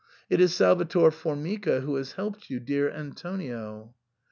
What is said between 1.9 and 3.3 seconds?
has helped you, dear An